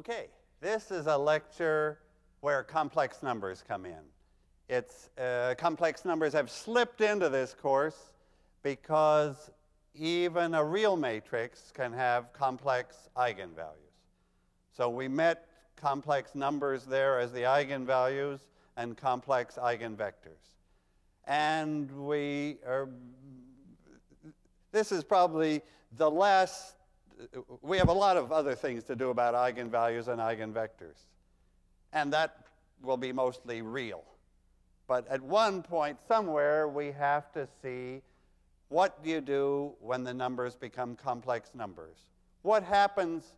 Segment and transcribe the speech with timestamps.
[0.00, 0.28] Okay,
[0.62, 1.98] this is a lecture
[2.40, 4.00] where complex numbers come in.
[4.66, 8.12] It's, uh, complex numbers have slipped into this course
[8.62, 9.50] because
[9.94, 13.98] even a real matrix can have complex eigenvalues.
[14.74, 18.40] So we met complex numbers there as the eigenvalues
[18.78, 20.54] and complex eigenvectors.
[21.26, 22.88] And we are,
[24.72, 25.60] this is probably
[25.98, 26.76] the last
[27.62, 31.06] we have a lot of other things to do about eigenvalues and eigenvectors.
[31.92, 32.46] And that
[32.82, 34.04] will be mostly real.
[34.86, 38.02] But at one point, somewhere, we have to see
[38.68, 41.98] what do you do when the numbers become complex numbers?
[42.42, 43.34] What happens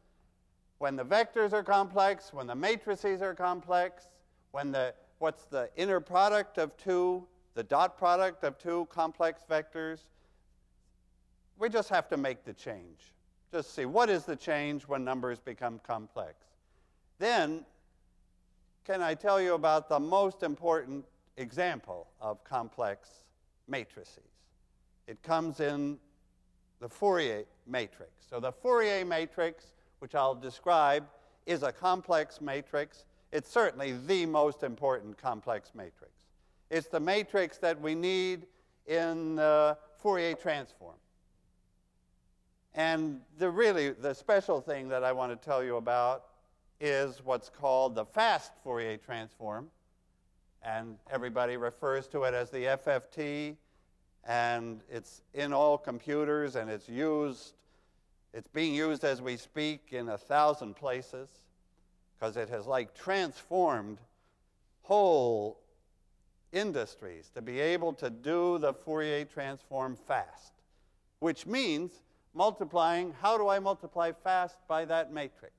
[0.79, 4.09] when the vectors are complex, when the matrices are complex,
[4.51, 10.01] when the, what's the inner product of two, the dot product of two complex vectors?
[11.59, 13.15] We just have to make the change.
[13.53, 16.37] Just see what is the change when numbers become complex.
[17.19, 17.67] Then,
[18.87, 21.05] can I tell you about the most important
[21.37, 23.11] example of complex
[23.69, 24.31] matrices?
[25.07, 25.99] It comes in
[26.81, 28.25] the Fourier matrix.
[28.29, 31.05] So the Fourier matrix, which I'll describe,
[31.45, 33.05] is a complex matrix.
[33.33, 36.13] It's certainly the most important complex matrix.
[36.71, 38.47] It's the matrix that we need
[38.87, 40.97] in the Fourier transform.
[42.75, 46.25] And the really, the special thing that I want to tell you about
[46.81, 49.71] is what's called the fast Fourier transform.
[50.63, 53.57] And everybody refers to it as the FFT.
[54.25, 57.55] And it's in all computers and it's used,
[58.33, 61.29] it's being used as we speak in a thousand places
[62.19, 63.99] because it has like transformed
[64.83, 65.59] whole
[66.53, 70.53] industries to be able to do the Fourier transform fast,
[71.19, 72.01] which means
[72.35, 75.55] multiplying, how do I multiply fast by that matrix?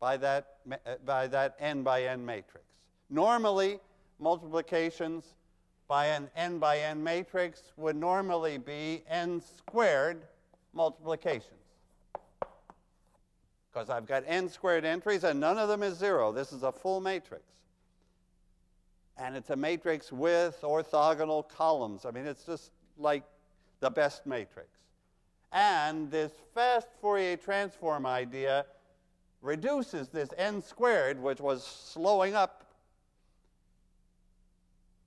[0.00, 2.66] By that, uh, by that n by n matrix.
[3.08, 3.78] Normally,
[4.18, 5.34] multiplications
[5.88, 10.22] by an n by n matrix would normally be n squared
[10.72, 11.52] multiplications.
[13.72, 16.32] Because I've got n squared entries and none of them is zero.
[16.32, 17.44] This is a full matrix.
[19.18, 22.04] And it's a matrix with orthogonal columns.
[22.04, 23.22] I mean, it's just like
[23.80, 24.68] the best matrix.
[25.52, 28.66] And this fast Fourier transform idea
[29.40, 32.64] reduces this n squared, which was slowing up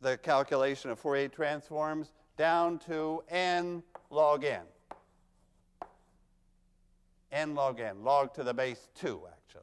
[0.02, 4.62] the calculation of Fourier transforms, down to n log n.
[7.32, 9.62] n log n, log to the base 2, actually.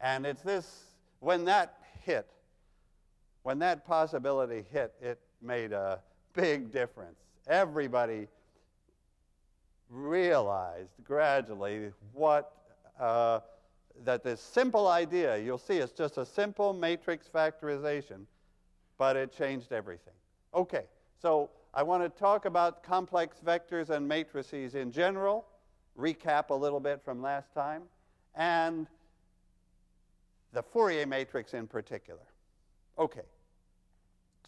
[0.00, 0.84] And it's this,
[1.20, 2.26] when that hit,
[3.42, 6.00] when that possibility hit, it made a
[6.32, 7.18] big difference.
[7.46, 8.28] Everybody
[9.90, 12.52] realized gradually what
[12.98, 13.40] uh,
[14.04, 18.24] that this simple idea, you'll see it's just a simple matrix factorization,
[18.96, 20.14] but it changed everything.
[20.54, 20.84] Okay,
[21.20, 25.46] so I want to talk about complex vectors and matrices in general,
[25.98, 27.82] recap a little bit from last time,
[28.34, 28.86] and
[30.52, 32.20] the Fourier matrix in particular.
[32.98, 33.26] Okay,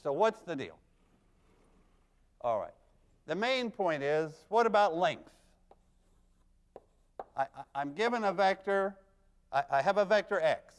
[0.02, 0.78] so what's the deal?
[2.41, 2.72] All right.
[3.26, 5.30] The main point is, what about length?
[7.36, 8.96] I, am given a vector,
[9.52, 10.74] I, I have a vector x,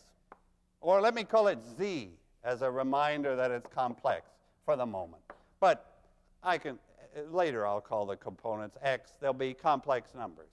[0.81, 2.09] or let me call it z
[2.43, 4.25] as a reminder that it's complex
[4.65, 5.23] for the moment.
[5.59, 5.93] But
[6.43, 6.77] I can,
[7.31, 10.49] later I'll call the components x, they'll be complex numbers.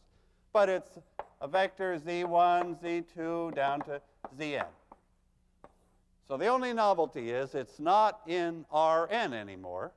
[0.53, 0.99] But it's
[1.41, 4.01] a vector z1, z2, down to
[4.39, 4.65] zn.
[6.29, 9.93] So the only novelty is it's not in Rn anymore.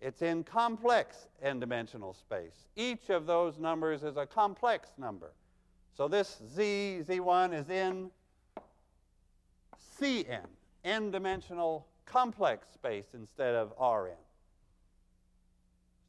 [0.00, 2.68] It's in complex n-dimensional space.
[2.76, 5.32] Each of those numbers is a complex number.
[5.96, 8.10] So this z, z1 is in
[10.00, 10.46] Cn,
[10.84, 14.12] n-dimensional complex space instead of Rn.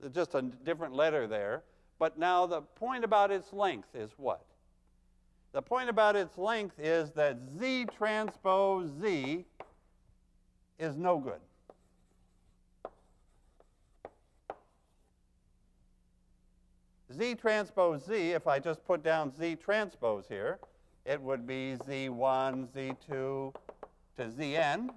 [0.04, 1.64] It's just a different letter there.
[1.98, 4.46] But now the point about its length is what?
[5.52, 9.46] The point about its length is that z transpose z
[10.78, 11.42] is no good.
[17.20, 20.58] Z transpose Z, if I just put down Z transpose here,
[21.06, 23.54] it would be Z1, Z2 to
[24.18, 24.90] Zn.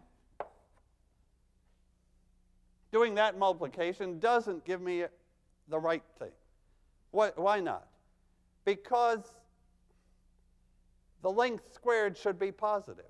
[2.93, 5.05] Doing that multiplication doesn't give me
[5.67, 6.31] the right thing.
[7.11, 7.89] Why, why not?
[8.65, 9.23] Because
[11.23, 13.05] the length squared should be positive.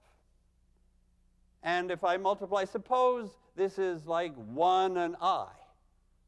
[1.62, 5.48] And if I multiply, suppose this is like 1 and i.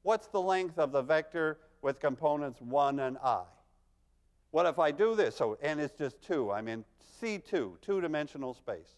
[0.03, 3.43] What's the length of the vector with components 1 and i?
[4.53, 5.37] What if I do this?
[5.37, 6.51] So n is just 2.
[6.51, 6.83] I'm in
[7.21, 8.97] C2, two-dimensional space,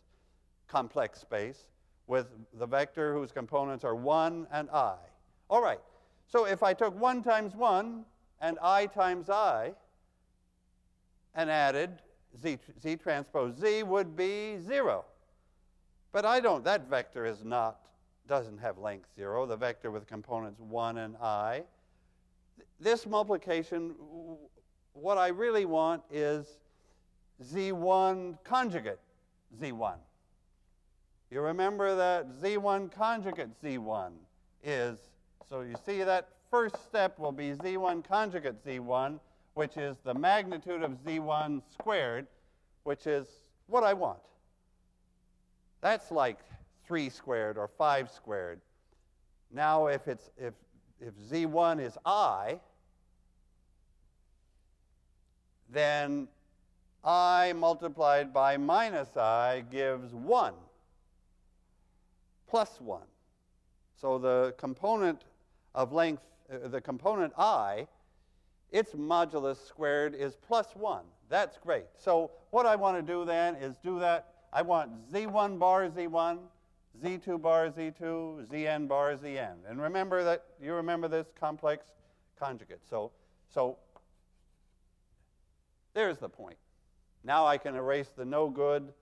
[0.68, 1.66] complex space,
[2.06, 4.94] with the vector whose components are 1 and i.
[5.50, 5.80] All right.
[6.28, 8.04] So if I took 1 times 1
[8.40, 9.72] and i times i
[11.34, 11.90] and added
[12.40, 15.04] z, z transpose z would be 0.
[16.12, 17.80] But I don't, that vector is not,
[18.28, 21.64] doesn't have length 0, the vector with components 1 and i.
[22.81, 23.94] This multiplication,
[24.93, 26.58] what I really want is
[27.43, 29.00] z1 conjugate
[29.61, 29.97] z1.
[31.31, 34.12] You remember that z1 conjugate z1
[34.62, 34.99] is,
[35.49, 39.19] so you see that first step will be z1 conjugate z1,
[39.55, 42.26] which is the magnitude of z1 squared,
[42.85, 43.26] which is
[43.67, 44.19] what I want.
[45.81, 46.38] That's like
[46.87, 48.61] 3 squared or 5 squared.
[49.53, 50.55] Now, if, it's, if,
[51.00, 52.58] if z1 is i,
[55.70, 56.28] then
[57.04, 60.54] i multiplied by minus i gives 1
[62.46, 63.02] plus 1.
[64.00, 65.25] So the component
[65.75, 66.22] of length,
[66.52, 67.87] uh, the component i,
[68.70, 71.04] its modulus squared is plus 1.
[71.28, 71.87] That's great.
[71.98, 74.34] So what I want to do then is do that.
[74.52, 76.38] I want z1 bar z1,
[77.02, 79.56] z2 bar z2, zn bar zn.
[79.69, 81.87] And remember that, you remember this complex
[82.38, 82.81] conjugate.
[82.88, 83.12] So,
[83.48, 83.78] so
[85.94, 86.56] there's the point.
[87.25, 88.93] Now I can erase the no good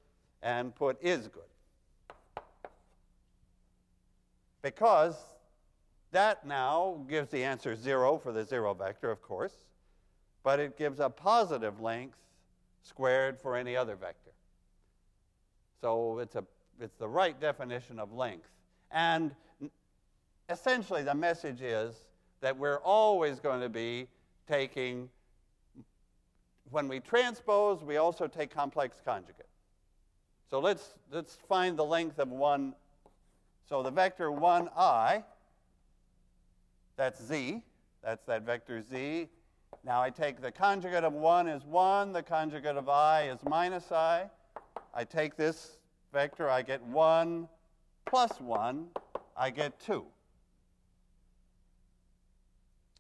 [0.43, 1.43] and put is good.
[4.63, 5.17] Because
[6.13, 9.53] that now gives the answer 0 for the 0 vector, of course,
[10.43, 12.19] but it gives a positive length
[12.83, 14.31] squared for any other vector.
[15.81, 16.45] So it's, a,
[16.81, 18.49] it's the right definition of length.
[18.91, 19.35] And
[20.49, 21.95] essentially, the message is
[22.41, 24.07] that we're always going to be
[24.49, 25.09] taking,
[26.71, 29.47] when we transpose, we also take complex conjugate.
[30.51, 32.75] So let's, let's find the length of one.
[33.69, 35.25] So the vector 1i,
[36.97, 37.63] that's z,
[38.03, 39.29] that's that vector z.
[39.85, 43.91] Now I take the conjugate of 1 is 1, the conjugate of i is minus
[43.91, 44.31] i.
[44.93, 45.79] I take this
[46.15, 47.49] vector, I get 1
[48.07, 48.87] plus 1,
[49.37, 50.05] I get 2.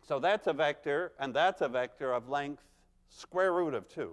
[0.06, 2.62] So that's a vector, and that's a vector of length
[3.08, 4.12] square root of 2.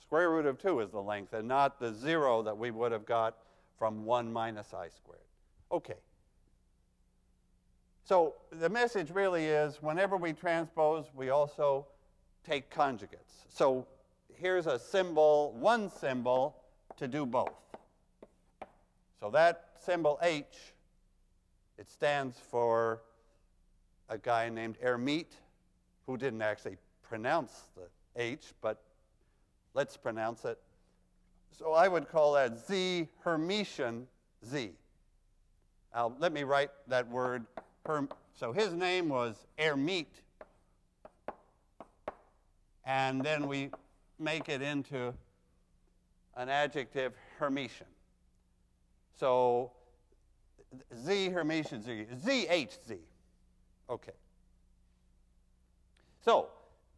[0.00, 3.04] Square root of 2 is the length, and not the 0 that we would have
[3.04, 3.36] got
[3.76, 5.20] from 1 minus i squared.
[5.70, 5.98] Okay.
[8.04, 11.86] So the message really is whenever we transpose, we also
[12.48, 13.44] take conjugates.
[13.48, 13.84] So
[14.32, 16.56] here's a symbol, one symbol
[16.98, 17.65] to do both.
[19.20, 20.74] So that symbol H,
[21.78, 23.02] it stands for
[24.08, 25.36] a guy named Hermite,
[26.06, 27.88] who didn't actually pronounce the
[28.20, 28.82] H, but
[29.74, 30.58] let's pronounce it.
[31.50, 34.04] So I would call that Z Hermitian
[34.44, 34.72] Z.
[35.94, 37.46] Now, let me write that word
[38.34, 40.20] so his name was Hermite.
[42.84, 43.70] And then we
[44.18, 45.14] make it into
[46.36, 47.95] an adjective Hermitian.
[49.18, 49.72] So
[50.94, 52.98] Z Hermitian Z, ZHZ.
[53.88, 54.12] Okay.
[56.24, 56.48] So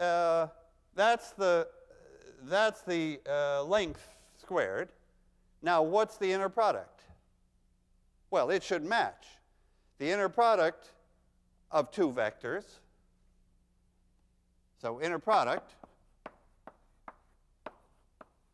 [0.01, 0.49] uh,
[0.95, 1.69] that's the,
[2.45, 4.07] that's the uh, length
[4.41, 4.89] squared.
[5.63, 7.03] Now, what's the inner product?
[8.31, 9.27] Well, it should match
[9.99, 10.93] the inner product
[11.71, 12.65] of two vectors.
[14.81, 15.75] So inner product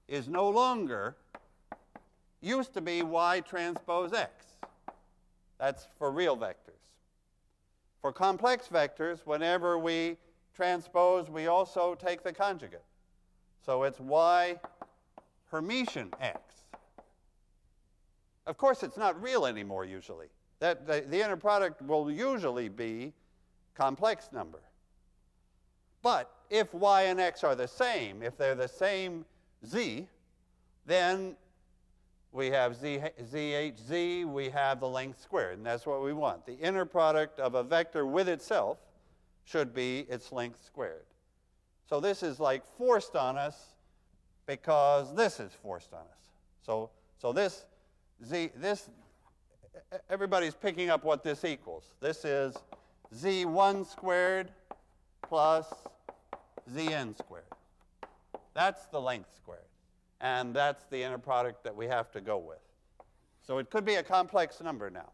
[0.08, 1.16] is no longer,
[2.44, 4.56] used to be y transpose x.
[5.58, 6.90] That's for real vectors.
[8.00, 10.18] For complex vectors, whenever we
[10.54, 12.84] transpose, we also take the conjugate.
[13.64, 14.58] So it's y
[15.50, 16.38] Hermitian x.
[18.46, 20.26] Of course, it's not real anymore usually.
[20.60, 23.12] That the, the inner product will usually be
[23.74, 24.60] complex number.
[26.02, 29.24] But if y and x are the same, if they're the same
[29.66, 30.06] z,
[30.84, 31.36] then
[32.34, 33.00] we have z,
[33.32, 36.44] zhz, we have the length squared, and that's what we want.
[36.44, 38.78] The inner product of a vector with itself
[39.44, 41.04] should be its length squared.
[41.88, 43.76] So this is like forced on us
[44.46, 46.30] because this is forced on us.
[46.66, 47.66] So, so this,
[48.26, 48.90] z, this
[50.10, 51.94] everybody's picking up what this equals.
[52.00, 52.56] This is
[53.14, 54.50] z1 squared
[55.22, 55.72] plus
[56.74, 57.44] zn squared.
[58.54, 59.60] That's the length squared.
[60.24, 62.56] And that's the inner product that we have to go with.
[63.46, 65.12] So it could be a complex number now.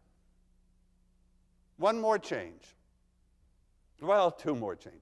[1.75, 2.63] One more change.
[4.01, 5.01] Well, two more changes.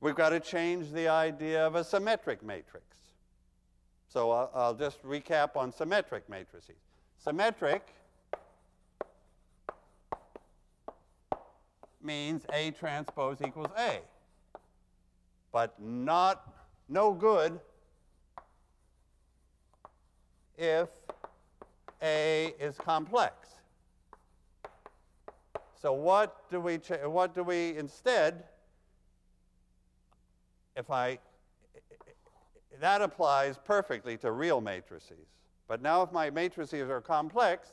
[0.00, 2.86] we've got to change the idea of a symmetric matrix.
[4.08, 6.76] So I'll, I'll just recap on symmetric matrices.
[7.18, 7.88] Symmetric
[12.00, 13.98] means A transpose equals A,
[15.50, 16.54] but not
[16.88, 17.58] no good
[20.58, 20.88] if
[22.02, 23.48] A is complex.
[25.80, 28.44] So what do we what do we instead
[30.76, 31.18] if I
[32.80, 35.26] that applies perfectly to real matrices.
[35.66, 37.72] But now if my matrices are complex,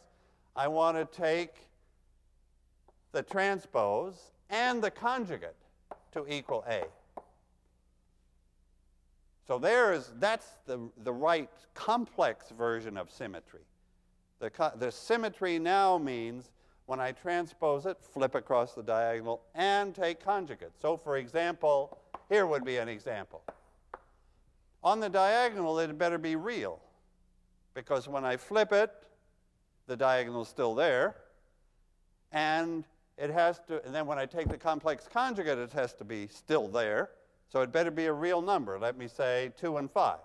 [0.56, 1.54] I want to take
[3.12, 5.56] the transpose and the conjugate
[6.12, 6.86] to equal A.
[9.48, 13.62] So there's, that's the, the right complex version of symmetry.
[14.40, 16.52] The, the symmetry now means
[16.88, 20.72] when I transpose it, flip across the diagonal and take conjugate.
[20.80, 21.98] So for example,
[22.30, 23.44] here would be an example.
[24.84, 26.80] On the diagonal, it better be real
[27.74, 28.92] because when I flip it,
[29.88, 31.16] the diagonal is still there.
[32.32, 32.84] And
[33.18, 36.28] it has to, and then when I take the complex conjugate, it has to be
[36.28, 37.12] still there.
[37.50, 38.78] So it better be a real number.
[38.80, 40.18] Let me say 2 and 5.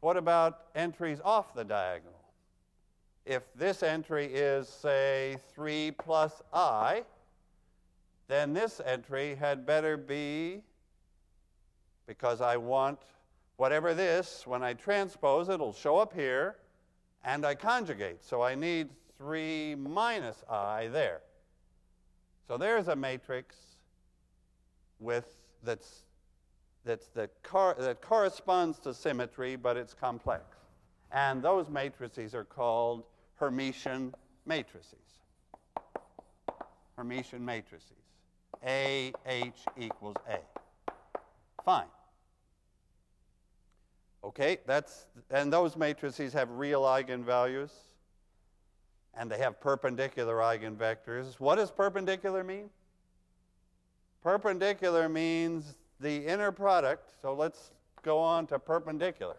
[0.00, 2.18] What about entries off the diagonal?
[3.24, 7.04] If this entry is, say, 3 plus i,
[8.28, 10.62] then this entry had better be,
[12.06, 12.98] because I want
[13.56, 16.56] whatever this, when I transpose, it'll show up here,
[17.24, 18.24] and I conjugate.
[18.24, 21.20] So I need 3 minus i there.
[22.48, 23.71] So there's a matrix
[25.02, 26.04] with that's
[26.84, 30.44] that's the cor that corresponds to symmetry, but it's complex.
[31.12, 33.04] And those matrices are called
[33.40, 34.12] Hermitian
[34.46, 34.98] matrices.
[36.98, 37.92] Hermitian matrices.
[38.66, 40.38] A H equals A.
[41.64, 41.86] Fine.
[44.24, 47.70] Okay, that's and those matrices have real eigenvalues
[49.14, 51.38] and they have perpendicular eigenvectors.
[51.38, 52.70] What does perpendicular mean?
[54.22, 57.10] Perpendicular means the inner product.
[57.20, 57.70] So let's
[58.02, 59.36] go on to perpendicular.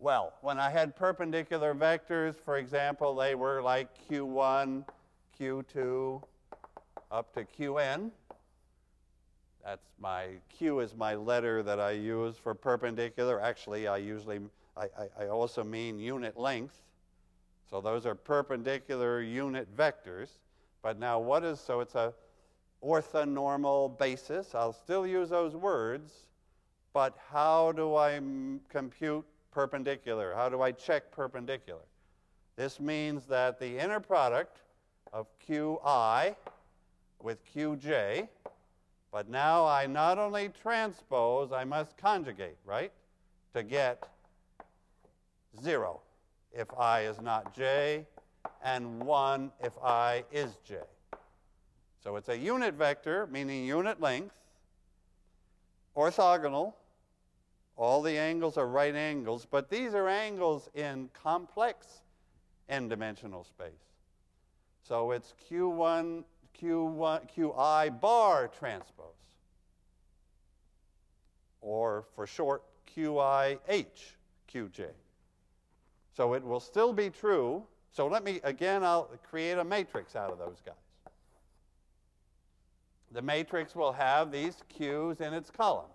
[0.00, 4.84] Well, when I had perpendicular vectors, for example, they were like q1,
[5.40, 6.22] q2,
[7.10, 8.10] up to qn.
[9.64, 13.40] That's my, q is my letter that I use for perpendicular.
[13.40, 14.40] Actually, I usually,
[14.76, 16.80] I, I, I also mean unit length.
[17.68, 20.28] So those are perpendicular unit vectors.
[20.88, 22.14] But now what is, so it's a
[22.82, 24.54] orthonormal basis.
[24.54, 26.10] I'll still use those words,
[26.94, 28.18] but how do I
[28.70, 30.32] compute perpendicular?
[30.34, 31.82] How do I check perpendicular?
[32.56, 34.62] This means that the inner product
[35.12, 36.34] of qi
[37.22, 38.26] with qj,
[39.12, 42.92] but now I not only transpose, I must conjugate, right?
[43.52, 44.08] To get
[45.62, 46.00] 0
[46.54, 48.06] if i is not j,
[48.62, 50.76] and 1 if i is j.
[52.02, 54.38] So it's a unit vector, meaning unit length,
[55.96, 56.74] orthogonal,
[57.76, 61.86] all the angles are right angles, but these are angles in complex
[62.68, 63.70] n-dimensional space.
[64.82, 66.24] So it's Q1,
[66.60, 69.06] Q1, Qi bar transpose.
[71.60, 72.62] Or for short,
[72.96, 74.14] QIH,
[74.52, 74.86] QJ.
[76.16, 77.62] So it will still be true.
[77.92, 80.74] So let me, again, I'll create a matrix out of those guys.
[83.12, 85.88] The matrix will have these Q's in its columns.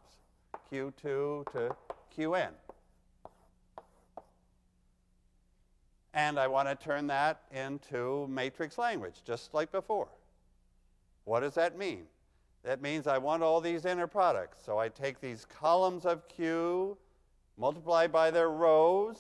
[0.72, 1.76] Q2 to
[2.18, 2.50] Qn.
[6.16, 10.10] And I want to turn that into matrix language, just like before.
[11.26, 12.04] What does that mean?
[12.64, 14.60] That means I want all these inner products.
[14.64, 16.98] So I take these columns of Q,
[17.58, 19.18] multiply by their rows.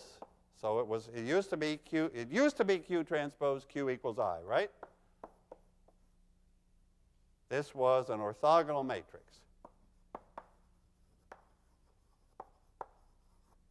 [0.64, 3.90] So it was it used to be Q it used to be Q transpose Q
[3.90, 4.72] equals I, right?
[7.50, 9.42] This was an orthogonal matrix.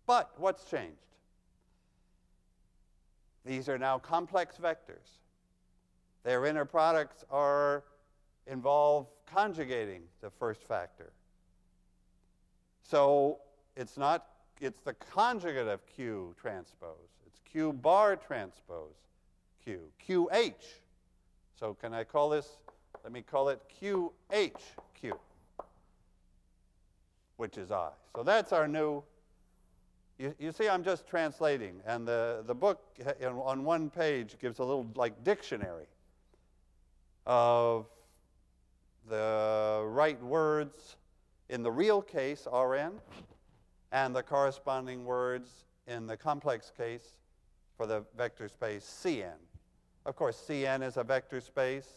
[0.07, 0.99] But what's changed?
[3.47, 5.21] These are now complex vectors.
[6.25, 7.85] Their inner products are
[8.47, 11.11] involve conjugating the first factor.
[12.83, 13.39] So
[13.77, 14.27] it's not
[14.63, 17.11] it's the conjugate of Q transpose.
[17.27, 18.95] It's Q bar transpose
[19.63, 19.81] Q.
[20.09, 20.53] QH.
[21.59, 22.59] So can I call this,
[23.05, 25.13] let me call it QHQ,
[27.37, 27.91] which is I.
[28.17, 29.03] So that's our new
[30.19, 32.81] you, you see, I'm just translating, and the, the book
[33.25, 35.87] on one page gives a little like dictionary.
[37.27, 37.87] of
[39.09, 40.97] the right words
[41.49, 42.93] in the real case, Rn,
[43.93, 47.15] and the corresponding words in the complex case
[47.77, 49.37] for the vector space Cn.
[50.07, 51.89] Of course, Cn is a vector space.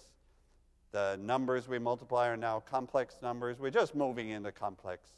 [0.91, 3.59] The numbers we multiply are now complex numbers.
[3.59, 5.09] We're just moving into complex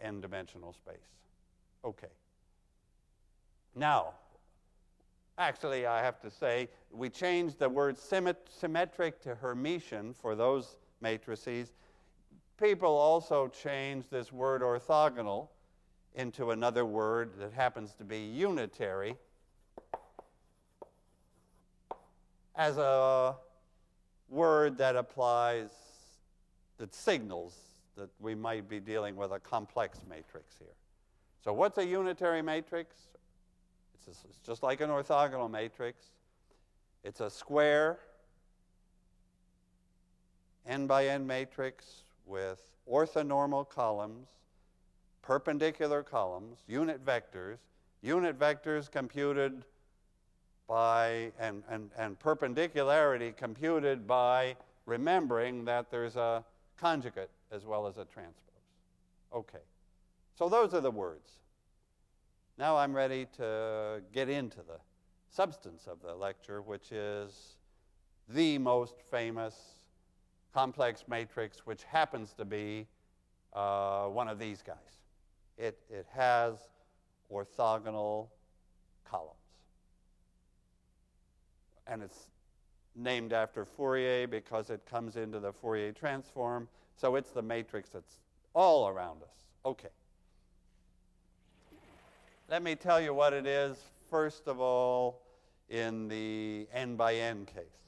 [0.00, 0.96] n-dimensional space.
[1.84, 2.08] Okay.
[3.74, 4.14] Now,
[5.38, 11.72] actually, I have to say, we changed the word symmetric to Hermitian for those matrices.
[12.60, 15.48] People also change this word orthogonal
[16.14, 19.16] into another word that happens to be unitary
[22.54, 23.34] as a
[24.28, 25.70] word that applies,
[26.78, 27.56] that signals
[27.96, 30.68] that we might be dealing with a complex matrix here.
[31.42, 32.96] So, what's a unitary matrix?
[34.06, 36.06] It's, it's just like an orthogonal matrix.
[37.02, 37.98] It's a square
[40.66, 44.28] n by n matrix with orthonormal columns,
[45.22, 47.58] perpendicular columns, unit vectors,
[48.02, 49.64] unit vectors computed
[50.68, 56.44] by, and, and, and perpendicularity computed by remembering that there's a
[56.76, 58.40] conjugate as well as a transpose.
[59.32, 59.64] Okay,
[60.34, 61.30] so those are the words.
[62.58, 64.78] Now I'm ready to get into the
[65.30, 67.56] substance of the lecture, which is
[68.28, 69.73] the most famous
[70.54, 72.86] complex matrix, which happens to be
[73.52, 74.76] uh, one of these guys.
[75.58, 76.54] It, it has
[77.32, 78.28] orthogonal
[79.04, 79.34] columns.
[81.88, 82.30] And it's
[82.94, 86.68] named after Fourier because it comes into the Fourier transform.
[86.96, 88.20] So it's the matrix that's
[88.54, 89.44] all around us.
[89.66, 89.88] Okay.
[92.48, 93.76] Let me tell you what it is,
[94.08, 95.20] first of all,
[95.68, 97.83] in the n by n case.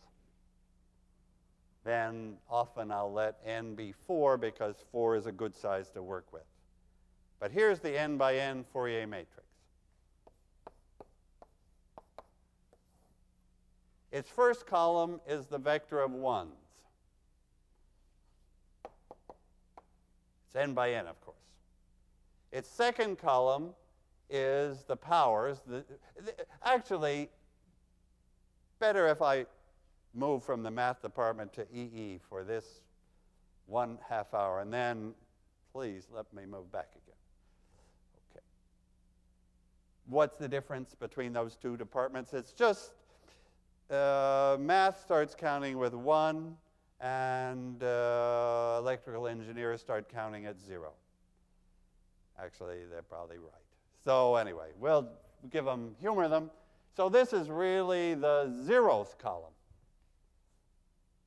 [1.86, 6.26] Then often I'll let n be 4 because 4 is a good size to work
[6.32, 6.42] with.
[7.38, 9.46] But here's the n by n Fourier matrix.
[14.10, 16.50] Its first column is the vector of ones.
[20.46, 21.36] It's n by n, of course.
[22.50, 23.70] Its second column
[24.28, 25.60] is the powers.
[25.64, 25.84] The,
[26.16, 27.30] the, actually,
[28.80, 29.46] better if I
[30.16, 32.80] move from the math department to EE for this
[33.66, 35.12] one half hour, and then
[35.72, 37.18] please let me move back again.
[38.32, 38.44] Okay.
[40.06, 42.32] What's the difference between those two departments?
[42.32, 42.92] It's just
[43.90, 46.56] uh, math starts counting with one,
[47.00, 50.92] and uh, electrical engineers start counting at zero.
[52.42, 53.52] Actually, they're probably right.
[54.04, 55.08] So anyway, we'll
[55.50, 56.50] give them, humor them.
[56.96, 59.52] So this is really the zeroth column.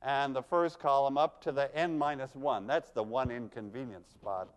[0.02, 2.68] And the first column up to the n minus 1.
[2.68, 4.48] That's the one inconvenience spot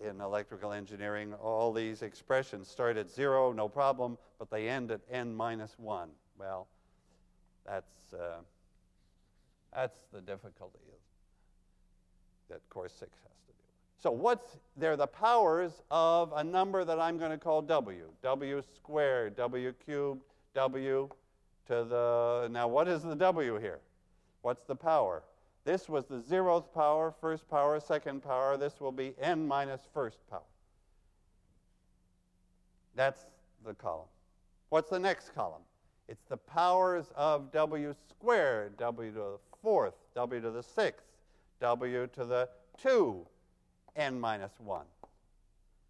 [0.00, 1.34] in electrical engineering.
[1.34, 6.08] All these expressions start at 0, no problem, but they end at n minus 1.
[6.38, 6.66] Well,
[7.64, 8.38] that's, uh,
[9.72, 10.80] that's the difficulty
[12.48, 13.32] that course 6 has.
[13.46, 13.58] To do.
[13.98, 18.10] So what's they're the powers of a number that I'm going to call w.
[18.22, 20.22] w squared, w cubed,
[20.54, 21.08] w
[21.66, 23.80] to the now what is the w here?
[24.42, 25.22] What's the power?
[25.64, 28.56] This was the zeroth power, first power, second power.
[28.56, 30.42] This will be n minus first power.
[32.94, 33.26] That's
[33.64, 34.06] the column.
[34.68, 35.62] What's the next column?
[36.08, 41.06] It's the powers of w squared, w to the fourth, w to the sixth,
[41.60, 42.48] w to the
[42.80, 43.26] 2,
[43.96, 44.84] n minus 1.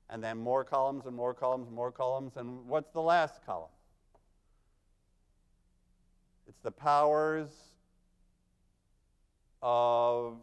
[0.08, 2.36] And then more columns and more columns, and more columns.
[2.36, 3.70] And what's the last column?
[6.48, 7.50] It's the powers
[9.68, 10.36] of,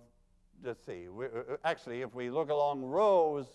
[0.66, 3.46] let's see, we, uh, uh, actually, if we look along rows,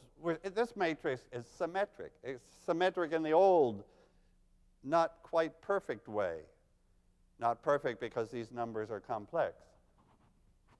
[0.54, 2.12] this matrix is symmetric.
[2.24, 3.84] It's symmetric in the old,
[4.82, 6.38] not quite perfect way.
[7.38, 9.56] Not perfect because these numbers are complex.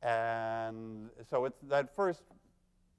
[0.02, 2.22] And so it's that first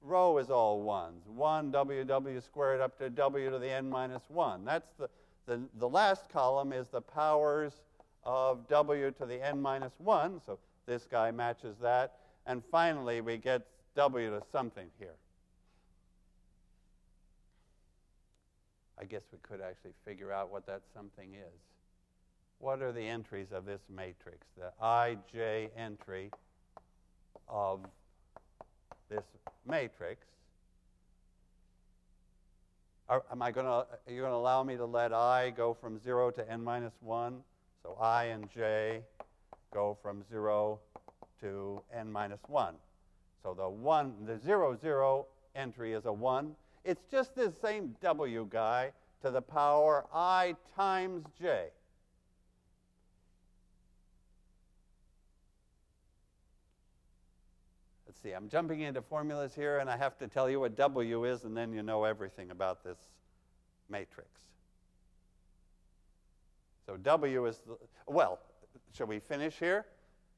[0.00, 1.24] row is all ones.
[1.26, 4.64] 1 ww squared up to w to the n minus 1.
[4.64, 5.08] That's the,
[5.46, 7.72] the, the last column is the powers
[8.22, 10.40] of w to the n minus 1.
[10.46, 12.16] So this guy matches that.
[12.46, 15.14] And finally, we get w to something here.
[19.00, 21.60] I guess we could actually figure out what that something is.
[22.58, 24.46] What are the entries of this matrix?
[24.58, 26.30] The ij entry
[27.48, 27.80] of
[29.08, 29.24] this
[29.66, 30.26] matrix.
[33.08, 35.74] Are, am I going to, are you going to allow me to let i go
[35.74, 37.40] from 0 to n minus 1?
[37.82, 39.00] So i and j
[39.72, 40.80] go from 0
[41.40, 42.74] to n minus 1.
[43.42, 46.54] So the 1, the 0, 0 entry is a 1.
[46.84, 51.66] It's just this same w guy to the power i times j.
[58.06, 61.24] Let's see, I'm jumping into formulas here, and I have to tell you what w
[61.24, 62.98] is, and then you know everything about this
[63.88, 64.28] matrix.
[66.86, 68.40] So w is, the, well,
[68.92, 69.86] shall we finish here?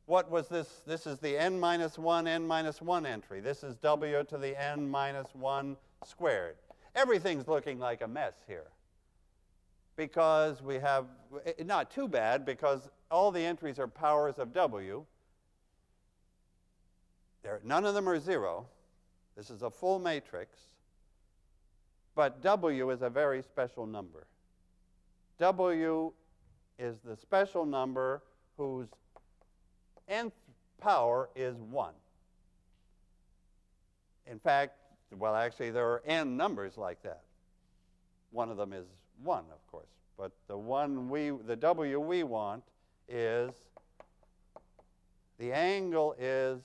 [0.07, 0.83] What was this?
[0.87, 3.41] This is the n minus 1, n minus 1 entry.
[3.41, 6.57] This is w to the n minus 1 squared.
[6.95, 8.71] Everything's looking like a mess here
[9.97, 11.07] because we have,
[11.45, 15.05] eh, not too bad, because all the entries are powers of w.
[17.43, 18.67] There, none of them are zero.
[19.37, 20.59] This is a full matrix.
[22.15, 24.27] But w is a very special number.
[25.39, 26.13] w
[26.79, 28.23] is the special number
[28.57, 28.89] whose
[30.09, 30.35] nth
[30.81, 31.93] power is 1.
[34.27, 34.75] In fact,
[35.19, 37.23] well, actually, there are n numbers like that.
[38.31, 38.87] One of them is
[39.23, 39.89] 1, of course.
[40.17, 42.65] But the one we, the w we want
[43.09, 43.51] is,
[45.39, 46.61] the angle is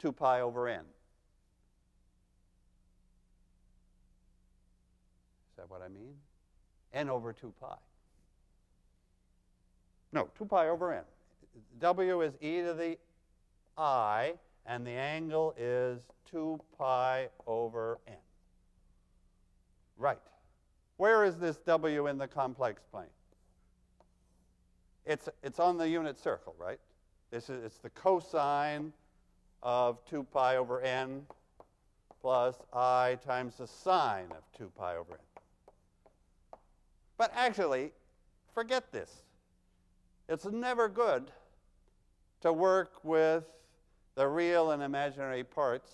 [0.00, 0.80] 2 pi over n.
[0.80, 0.84] Is
[5.56, 6.14] that what I mean?
[6.92, 7.74] n over 2 pi.
[10.12, 11.02] No, 2 pi over n.
[11.80, 12.98] W is e to the
[13.76, 14.34] i,
[14.66, 18.14] and the angle is 2 pi over n.
[19.96, 20.18] Right.
[20.98, 23.06] Where is this w in the complex plane?
[25.04, 26.78] It's, it's on the unit circle, right?
[27.30, 28.92] This is, it's the cosine
[29.62, 31.22] of 2 pi over n
[32.20, 36.58] plus i times the sine of 2 pi over n.
[37.16, 37.92] But actually,
[38.54, 39.22] forget this.
[40.28, 41.30] It's never good
[42.40, 43.44] to work with
[44.14, 45.92] the real and imaginary parts,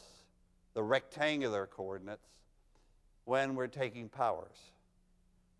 [0.74, 2.28] the rectangular coordinates,
[3.24, 4.72] when we're taking powers.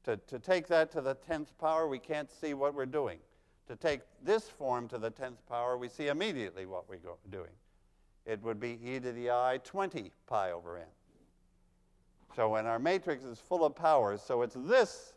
[0.04, 3.18] To, to take that to the 10th power, we can't see what we're doing.
[3.68, 6.98] To take this form to the 10th power, we see immediately what we're
[7.30, 7.50] doing.
[8.24, 10.86] It would be e to the i 20 pi over n.
[12.34, 15.14] So when our matrix is full of powers, so it's this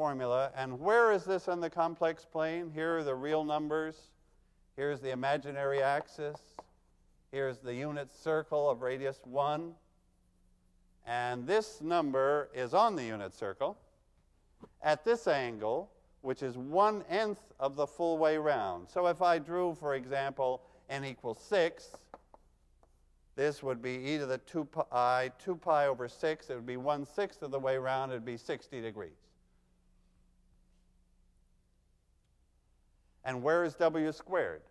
[0.00, 0.50] formula.
[0.56, 2.70] And where is this on the complex plane?
[2.72, 4.12] Here are the real numbers.
[4.74, 6.38] Here's the imaginary axis.
[7.30, 9.74] Here's the unit circle of radius 1.
[11.06, 13.76] And this number is on the unit circle
[14.82, 15.90] at this angle,
[16.22, 18.88] which is one nth of the full way round.
[18.88, 21.90] So if I drew, for example, n equals 6,
[23.36, 26.48] this would be e to the 2 pi, 2 pi over 6.
[26.48, 28.12] It would be 1 sixth of the way round.
[28.12, 29.19] It would be 60 degrees.
[33.24, 34.62] And where is w squared?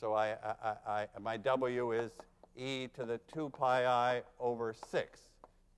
[0.00, 0.34] So I,
[0.64, 2.12] I, I, my w is
[2.56, 5.20] e to the 2 pi i over 6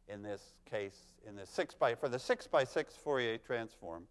[0.08, 4.04] in this case, in the 6 by, for the 6 by 6 Fourier transform.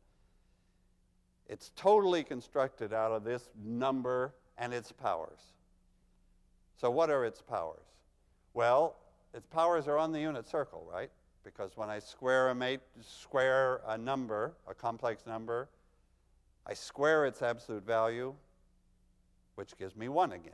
[1.47, 5.39] It's totally constructed out of this number and its powers.
[6.77, 7.85] So what are its powers?
[8.53, 8.95] Well,
[9.33, 11.11] its powers are on the unit circle, right?
[11.43, 15.69] Because when I square a, mate, square a number, a complex number,
[16.65, 18.33] I square its absolute value,
[19.55, 20.53] which gives me 1 again.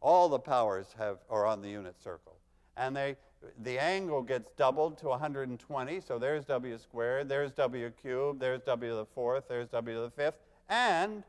[0.00, 2.36] All the powers have, are on the unit circle.
[2.76, 3.16] And they,
[3.62, 8.90] the angle gets doubled to 120, so there's w squared, there's w cubed, there's w
[8.90, 11.22] to the fourth, there's w to the fifth, and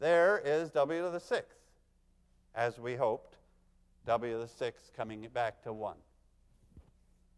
[0.00, 1.58] there is w to the sixth.
[2.54, 3.36] As we hoped,
[4.06, 5.96] w to the sixth coming back to 1.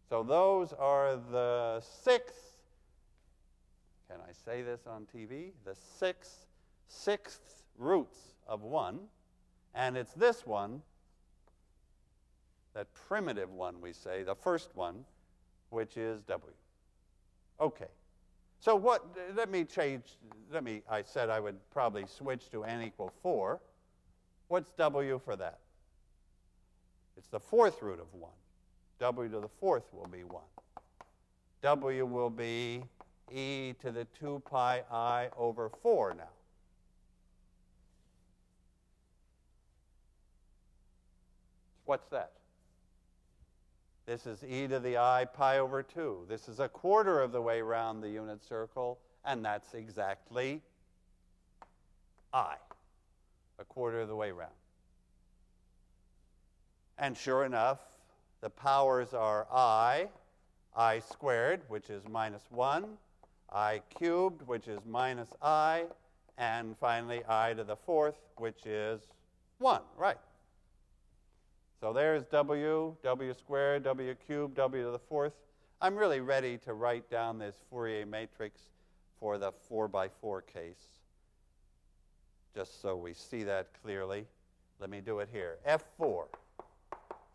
[0.09, 2.33] So those are the six
[4.11, 5.51] can I say this on TV?
[5.63, 6.47] The six
[6.87, 8.99] sixth roots of 1,
[9.73, 10.81] and it's this one,
[12.73, 15.05] that primitive one we say, the first one,
[15.69, 16.53] which is W.
[17.59, 17.87] Okay.
[18.59, 20.03] So what, let me change,
[20.51, 23.59] let me, I said I would probably switch to n equal 4.
[24.49, 25.59] What's W for that?
[27.17, 28.29] It's the fourth root of 1.
[28.99, 30.43] W to the fourth will be 1.
[31.61, 32.83] W will be
[33.33, 36.23] e to the 2 pi i over 4 now.
[41.85, 42.31] What's that?
[44.05, 46.25] This is e to the i pi over 2.
[46.27, 50.61] This is a quarter of the way around the unit circle, and that's exactly
[52.33, 52.55] i,
[53.59, 54.51] a quarter of the way around.
[56.97, 57.79] And sure enough,
[58.41, 60.07] the powers are i,
[60.75, 62.85] i squared, which is minus 1,
[63.51, 65.85] i cubed, which is minus i,
[66.37, 69.01] and finally i to the fourth, which is
[69.59, 70.17] 1, right?
[71.79, 75.33] So there's w, w squared, w cubed, w to the fourth.
[75.81, 78.61] I'm really ready to write down this Fourier matrix
[79.19, 80.83] for the 4 by 4 case,
[82.55, 84.25] just so we see that clearly.
[84.79, 85.57] Let me do it here.
[85.67, 86.25] F4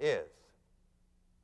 [0.00, 0.28] is,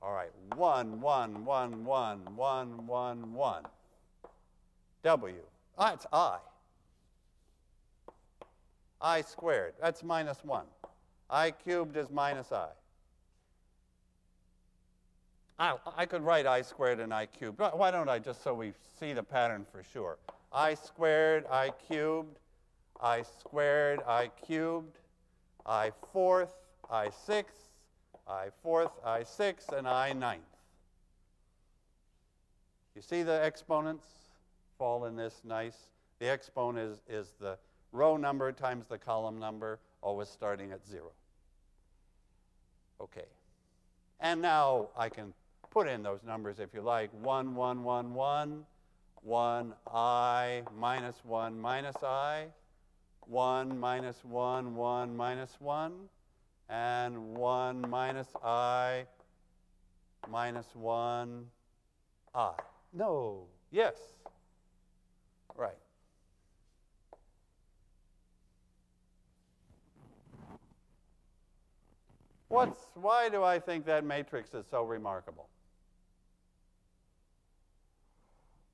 [0.01, 3.63] all right, 1, 1, 1, 1, 1, 1, 1.
[5.03, 5.35] W,
[5.79, 6.39] ah, it's I.
[9.01, 10.65] I squared, that's minus 1.
[11.29, 12.69] I cubed is minus I.
[15.59, 17.61] I, I could write I squared and I cubed.
[17.61, 20.19] Why don't I just so we see the pattern for sure?
[20.53, 22.39] I squared, I cubed,
[23.01, 24.99] I squared, I cubed,
[25.67, 26.53] I fourth,
[26.91, 27.71] I sixth,
[28.29, 30.43] I fourth, I sixth, and I ninth.
[32.95, 34.07] You see the exponents
[34.83, 35.77] fall in this nice?
[36.19, 37.57] The exponent is, is the
[37.93, 41.13] row number times the column number, always starting at zero.
[43.01, 43.27] Okay.
[44.19, 45.35] And now I can
[45.71, 47.11] put in those numbers if you like.
[47.23, 48.65] 1, 1, 1, 1,
[49.23, 52.47] 1, i, minus 1, minus i,
[53.29, 55.93] 1, minus 1, 1, minus 1,
[56.69, 59.05] and 1 minus i,
[60.29, 61.47] minus 1,
[62.35, 62.53] i.
[62.93, 63.45] No.
[63.71, 63.95] Yes.
[65.57, 65.73] Right.
[72.49, 75.49] What's, why do I think that matrix is so remarkable?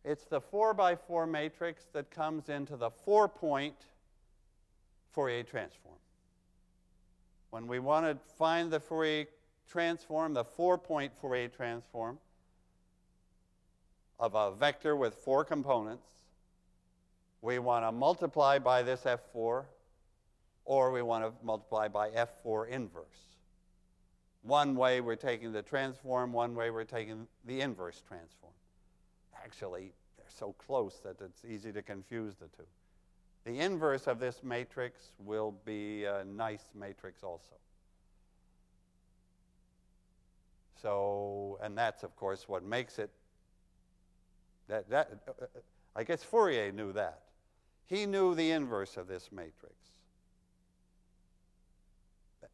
[0.05, 3.77] It's the 4 by 4 matrix that comes into the four point
[5.13, 5.97] Fourier transform.
[7.51, 9.27] When we want to find the Fourier
[9.69, 12.19] transform, the four point Fourier transform
[14.19, 16.09] of a vector with four components,
[17.43, 19.65] we want to multiply by this F4,
[20.65, 23.05] or we want to multiply by F4 inverse.
[24.43, 28.53] One way we're taking the transform, one way we're taking the inverse transform.
[29.45, 32.67] Actually, they're so close that it's easy to confuse the two.
[33.45, 37.55] The inverse of this matrix will be a nice matrix also.
[40.83, 43.11] So, and that's of course what makes it.
[44.69, 45.47] That, that, uh, uh,
[45.97, 47.23] I guess Fourier knew that.
[47.89, 49.75] He knew the inverse of this matrix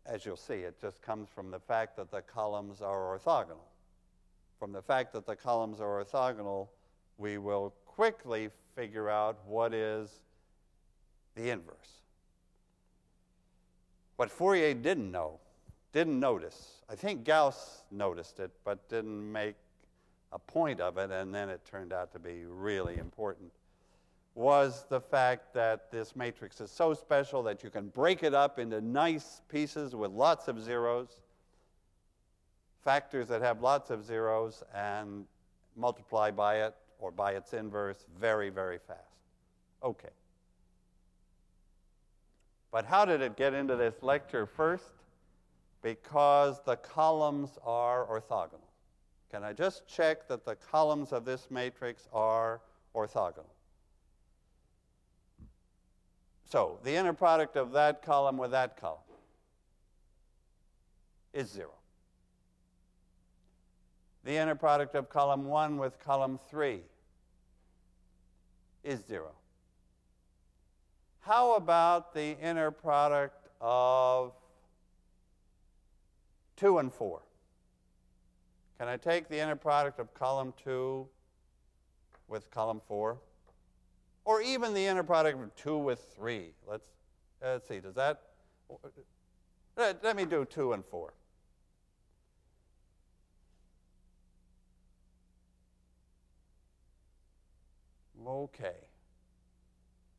[0.07, 3.69] as you'll see, it just comes from the fact that the columns are orthogonal.
[4.59, 6.69] From the fact that the columns are orthogonal,
[7.17, 10.21] we will quickly figure out what is
[11.35, 12.03] the inverse.
[14.17, 15.41] What Fourier didn't know,
[15.93, 19.57] didn't notice, I think Gauss noticed it, but didn't make
[20.33, 23.51] a point of it, and then it turned out to be really important
[24.35, 28.59] was the fact that this matrix is so special that you can break it up
[28.59, 31.21] into nice pieces with lots of zeros,
[32.83, 35.25] factors that have lots of zeros, and
[35.77, 39.01] multiply by it or by its inverse very, very fast.
[39.83, 40.11] Okay.
[42.73, 44.91] But how did it get into this lecture first?
[45.81, 48.59] Because the columns are orthogonal.
[49.31, 52.61] Can I just check that the columns of this matrix are
[52.97, 53.45] orthogonal?
[56.45, 59.01] So the inner product of that column with that column
[61.33, 61.71] is 0.
[64.25, 66.81] The inner product of column 1 with column 3
[68.83, 69.33] is 0.
[71.21, 74.33] How about the inner product of
[76.57, 77.23] 2 and 4?
[78.79, 81.07] Can I take the inner product of column 2
[82.29, 83.19] with column 4?
[84.25, 86.51] Or even the inner product of 2 with 3.
[86.67, 86.87] Let's,
[87.43, 88.23] let's see, does that,
[89.77, 91.13] let, let me do 2 and 4.
[98.27, 98.73] Okay.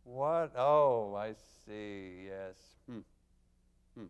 [0.04, 0.52] What?
[0.56, 1.34] Oh, I
[1.66, 2.28] see.
[2.28, 2.56] Yes.
[2.88, 3.00] Hmm.
[3.96, 4.06] Hmm.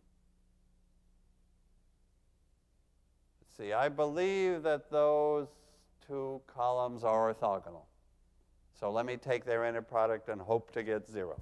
[3.39, 3.71] Let's see.
[3.71, 5.47] I believe that those
[6.05, 7.85] two columns are orthogonal.
[8.79, 11.41] So let me take their inner product and hope to get zero.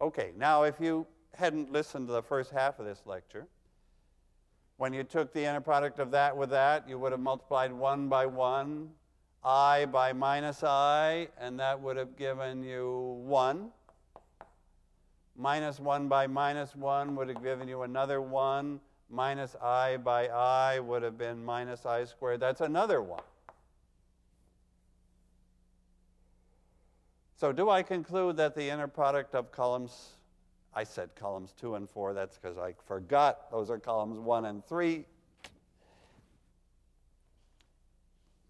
[0.00, 3.46] Okay, now if you hadn't listened to the first half of this lecture,
[4.78, 8.08] when you took the inner product of that with that, you would have multiplied 1
[8.08, 8.88] by 1,
[9.44, 13.70] i by minus i, and that would have given you 1.
[15.36, 18.80] Minus 1 by minus 1 would have given you another 1.
[19.08, 22.40] Minus i by i would have been minus i squared.
[22.40, 23.20] That's another 1.
[27.38, 30.12] So do I conclude that the inner product of columns,
[30.74, 34.64] I said columns 2 and 4, that's because I forgot those are columns 1 and
[34.64, 35.04] 3.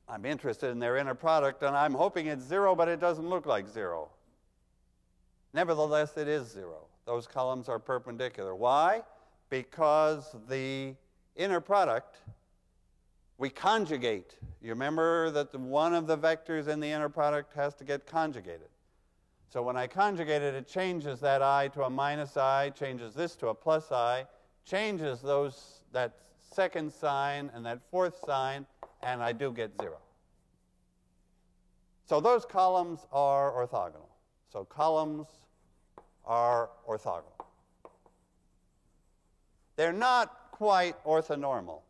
[0.09, 3.45] I'm interested in their inner product, and I'm hoping it's 0, but it doesn't look
[3.45, 4.09] like 0.
[5.53, 6.77] Nevertheless, it is 0.
[7.07, 8.55] Those columns are perpendicular.
[8.55, 9.03] Why?
[9.51, 10.95] Because the
[11.35, 12.19] inner product,
[13.37, 14.37] we conjugate.
[14.63, 18.69] You remember that one of the vectors in the inner product has to get conjugated.
[19.49, 23.37] So when I conjugate it, it changes that i to a minus i, changes this
[23.37, 24.27] to a plus i,
[24.65, 28.67] changes those, that second sign and that fourth sign,
[29.03, 29.97] and I do get 0.
[32.05, 34.09] So those columns are orthogonal.
[34.53, 35.27] So columns
[36.25, 37.23] are orthogonal.
[39.77, 41.83] They're not quite orthonormal,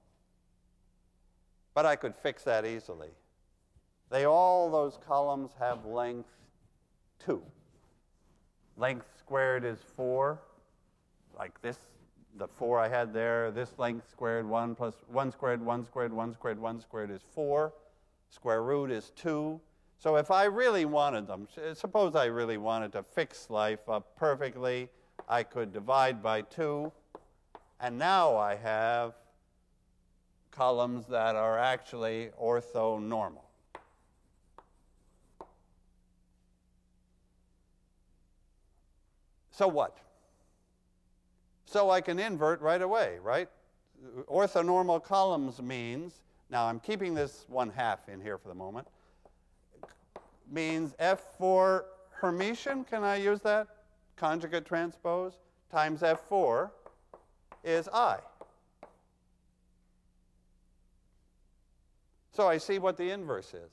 [1.74, 3.10] but I could fix that easily.
[4.10, 6.30] They all, those columns, have length
[7.18, 7.42] 2.
[8.76, 10.38] Length squared is 4,
[11.38, 11.78] like this,
[12.36, 13.50] the 4 I had there.
[13.50, 17.72] This length squared, 1 plus 1 squared, 1 squared, 1 squared, 1 squared is 4.
[18.30, 19.60] Square root is 2.
[19.98, 24.90] So if I really wanted them, suppose I really wanted to fix life up perfectly,
[25.28, 26.92] I could divide by 2,
[27.80, 29.14] and now I have
[30.50, 33.44] columns that are actually orthonormal.
[39.56, 39.96] So what?
[41.64, 43.48] So I can invert right away, right?
[44.26, 48.86] Orthonormal columns means, now I'm keeping this one half in here for the moment,
[50.52, 51.84] means F4
[52.20, 53.68] Hermitian, can I use that?
[54.16, 55.38] Conjugate transpose
[55.72, 56.70] times F4
[57.64, 58.18] is I.
[62.30, 63.72] So I see what the inverse is.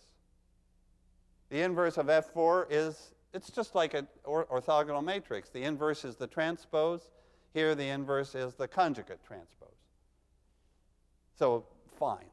[1.50, 5.50] The inverse of F4 is it's just like an or orthogonal matrix.
[5.50, 7.10] The inverse is the transpose.
[7.54, 9.69] Here, the inverse is the conjugate transpose.
[11.38, 11.65] So,
[11.98, 12.26] fine.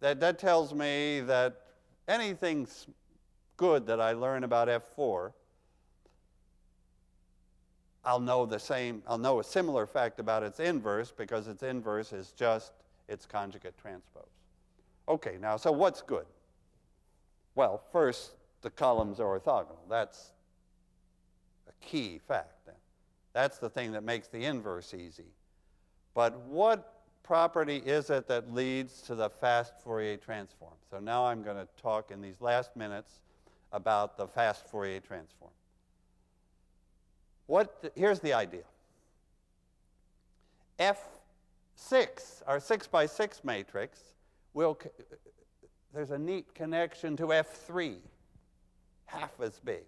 [0.00, 1.60] That, that tells me that
[2.08, 2.66] anything
[3.56, 5.32] good that I learn about F4,
[8.04, 12.12] I'll know the same, I'll know a similar fact about its inverse because its inverse
[12.12, 12.72] is just
[13.08, 14.24] its conjugate transpose.
[15.08, 16.26] Okay, now, so what's good?
[17.54, 19.88] Well, first, the columns are orthogonal.
[19.88, 20.33] That's
[21.84, 22.54] key fact.
[23.34, 25.26] That's the thing that makes the inverse easy.
[26.14, 30.74] But what property is it that leads to the fast Fourier transform?
[30.88, 33.20] So now I'm going to talk in these last minutes
[33.72, 35.50] about the fast Fourier transform.
[37.46, 38.62] What, here's the idea.
[40.78, 43.98] F6, our 6 by 6 matrix,
[44.54, 44.78] will,
[45.92, 47.96] there's a neat connection to F3,
[49.06, 49.82] half as big.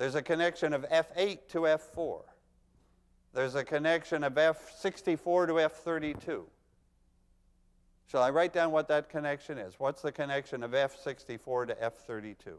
[0.00, 2.22] There's a connection of F8 to F4.
[3.34, 6.44] There's a connection of F64 to F32.
[8.06, 9.74] Shall I write down what that connection is?
[9.76, 12.54] What's the connection of F64 to F32?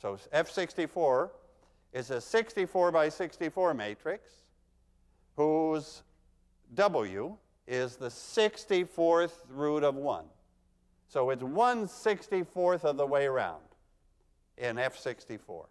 [0.00, 1.30] So F64
[1.92, 4.30] is a 64 by 64 matrix
[5.34, 6.04] whose
[6.74, 10.24] W is the 64th root of 1.
[11.08, 13.64] So it's 1 64th of the way around
[14.56, 15.66] in F64.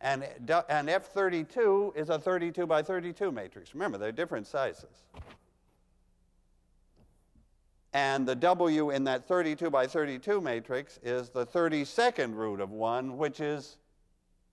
[0.00, 0.24] And,
[0.68, 3.74] and F32 is a 32 by 32 matrix.
[3.74, 5.04] Remember, they're different sizes.
[7.94, 13.16] And the W in that 32 by 32 matrix is the 32nd root of 1,
[13.16, 13.78] which is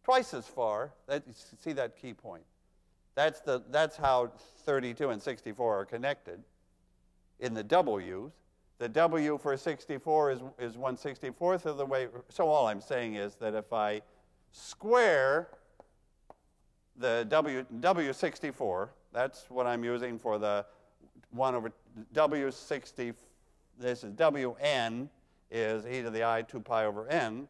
[0.03, 0.93] twice as far.
[1.07, 1.23] That,
[1.59, 2.43] see that key point.
[3.15, 4.31] That's, the, that's how
[4.63, 6.43] 32 and 64 are connected
[7.39, 8.31] in the W's.
[8.77, 12.07] The W for 64 is, is 1 64th of the way.
[12.29, 14.01] So all I'm saying is that if I
[14.51, 15.49] square
[16.97, 20.65] the W, W64, that's what I'm using for the
[21.31, 21.71] 1 over
[22.13, 23.13] W60,
[23.79, 25.09] this is Wn
[25.49, 27.47] is e to the i 2 pi over n.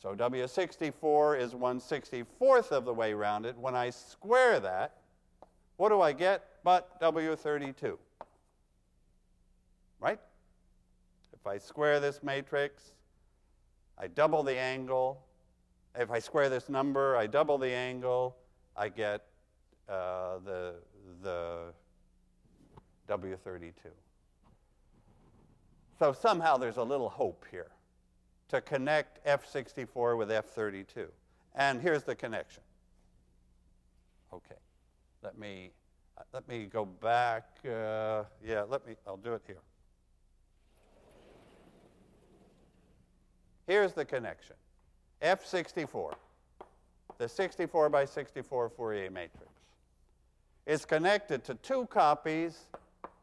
[0.00, 3.56] So W64 is 1 64th of the way around it.
[3.56, 4.96] When I square that,
[5.76, 7.96] what do I get but W32?
[9.98, 10.18] Right?
[11.32, 12.92] If I square this matrix,
[13.98, 15.22] I double the angle,
[15.98, 18.36] if I square this number, I double the angle,
[18.76, 19.26] I get
[19.88, 20.74] uh, the,
[21.22, 21.72] the
[23.08, 23.72] W32.
[25.98, 27.72] So somehow there's a little hope here
[28.48, 31.06] to connect F64 with F32.
[31.54, 32.62] And here's the connection.
[34.32, 34.56] Okay,
[35.22, 35.72] let me,
[36.16, 37.58] uh, let me go back.
[37.64, 39.56] Uh, yeah, let me, I'll do it here.
[43.66, 44.56] Here's the connection.
[45.22, 46.14] F64,
[47.18, 49.52] the 64 by 64 Fourier matrix,
[50.66, 52.66] is connected to two copies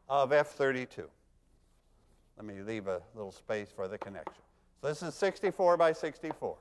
[0.08, 1.04] of F32.
[2.36, 4.42] Let me leave a little space for the connection.
[4.80, 6.56] So this is 64 by 64.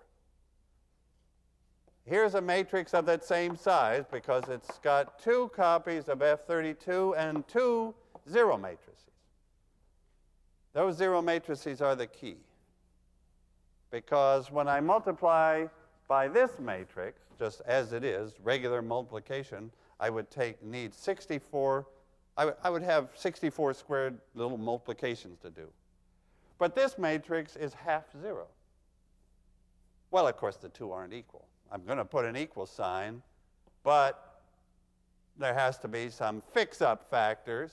[2.06, 7.48] Here's a matrix of that same size because it's got two copies of F32 and
[7.48, 7.94] two
[8.30, 8.94] zero matrices.
[10.74, 12.38] Those zero matrices are the key
[13.92, 15.66] because when I multiply
[16.08, 21.86] by this matrix, just as it is, regular multiplication, I would take need 64
[22.38, 25.68] I, would have 64 squared little multiplications to do.
[26.60, 28.46] But this matrix is half zero.
[30.12, 31.46] Well, of course, the two aren't equal.
[31.72, 33.22] I'm going to put an equal sign,
[33.84, 34.42] but
[35.38, 37.72] there has to be some fix-up factors,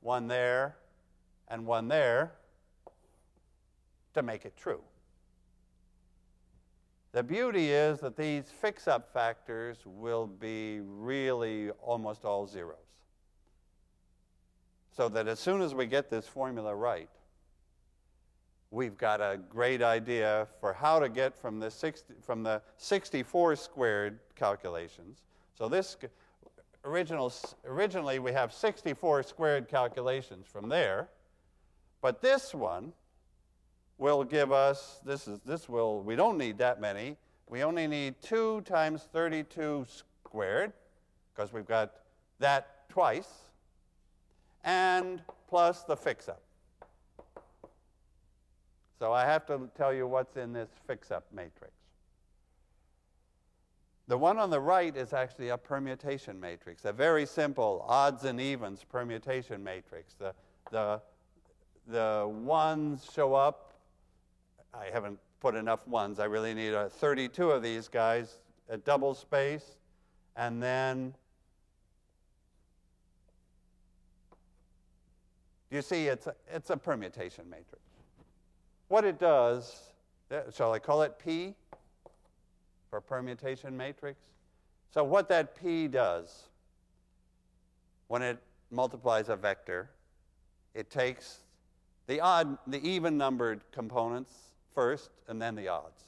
[0.00, 0.76] one there
[1.48, 2.32] and one there,
[4.14, 4.80] to make it true.
[7.12, 12.76] The beauty is that these fix-up factors will be really almost all zeros
[14.98, 17.08] so that as soon as we get this formula right,
[18.72, 23.54] we've got a great idea for how to get from the, 60, from the 64
[23.54, 25.22] squared calculations.
[25.54, 25.96] So this
[26.84, 27.32] original,
[27.64, 31.08] originally we have 64 squared calculations from there,
[32.02, 32.92] but this one
[33.98, 37.16] will give us, this is, this will, we don't need that many.
[37.48, 40.72] We only need 2 times 32 squared,
[41.34, 41.92] because we've got
[42.38, 43.28] that twice
[44.64, 46.42] and plus the fix-up.
[48.98, 51.72] So I have to tell you what's in this fix-up matrix.
[54.08, 58.40] The one on the right is actually a permutation matrix, a very simple odds and
[58.40, 60.14] evens permutation matrix.
[60.14, 60.34] The,
[60.70, 61.00] the,
[61.86, 63.67] the ones show up.
[64.74, 66.18] I haven't put enough ones.
[66.18, 68.38] I really need a 32 of these guys
[68.70, 69.76] at double space,
[70.36, 71.14] and then
[75.70, 77.82] You see, it's a, it's a permutation matrix.
[78.88, 79.90] What it does,
[80.30, 81.54] uh, shall I call it P
[82.88, 84.18] for permutation matrix?
[84.90, 86.44] So what that P does,
[88.06, 88.38] when it
[88.70, 89.90] multiplies a vector,
[90.74, 91.40] it takes
[92.06, 94.32] the odd, the even numbered components
[94.78, 96.02] first, and then the odds.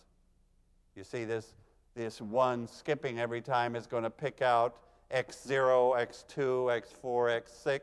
[0.95, 1.55] You see this,
[1.97, 4.77] this one skipping every time is going to pick out
[5.13, 7.81] x0, x2, x4, x6,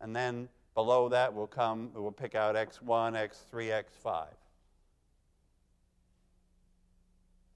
[0.00, 4.26] and then Below that will come, we'll pick out x1, x3, x5.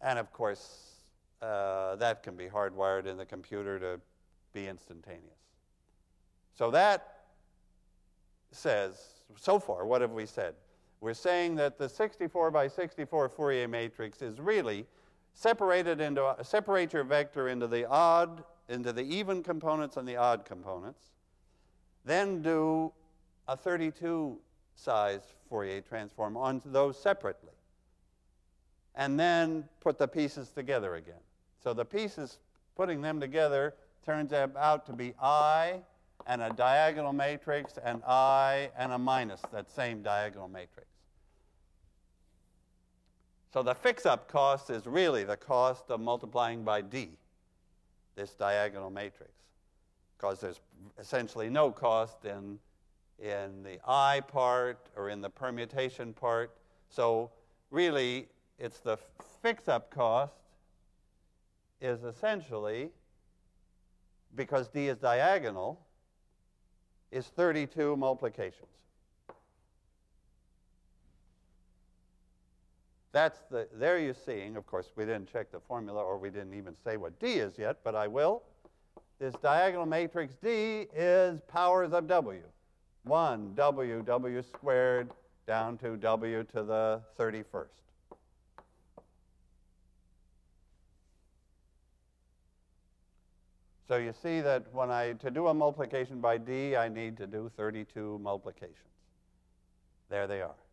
[0.00, 0.96] And of course,
[1.40, 4.00] uh, that can be hardwired in the computer to
[4.52, 5.22] be instantaneous.
[6.54, 7.20] So that
[8.50, 9.00] says,
[9.36, 10.54] so far, what have we said?
[11.04, 14.86] We're saying that the 64 by 64 Fourier matrix is really
[15.34, 20.46] separated into, separate your vector into the odd, into the even components and the odd
[20.46, 21.10] components.
[22.06, 22.90] Then do
[23.46, 24.38] a 32
[24.76, 27.52] size Fourier transform onto those separately.
[28.94, 31.20] And then put the pieces together again.
[31.62, 32.38] So the pieces,
[32.76, 33.74] putting them together,
[34.06, 35.82] turns out to be I
[36.26, 40.93] and a diagonal matrix and I and a minus that same diagonal matrix.
[43.54, 47.10] So the fix-up cost is really the cost of multiplying by D,
[48.16, 49.30] this diagonal matrix,
[50.16, 50.58] because there's
[50.98, 52.58] essentially no cost in
[53.20, 56.56] in the I part or in the permutation part.
[56.88, 57.30] So
[57.70, 58.26] really,
[58.58, 58.98] it's the
[59.40, 60.34] fix-up cost
[61.80, 62.90] is essentially,
[64.34, 65.78] because D is diagonal,
[67.12, 68.66] is 32 multiplications.
[73.14, 76.52] That's the, there you're seeing, of course, we didn't check the formula or we didn't
[76.54, 78.42] even say what D is yet, but I will.
[79.20, 82.42] This diagonal matrix D is powers of W.
[83.04, 85.12] 1 w, w squared
[85.46, 87.66] down to w to the 31st.
[93.86, 97.28] So you see that when I, to do a multiplication by d, I need to
[97.28, 98.78] do 32 multiplications.
[100.10, 100.63] There they are.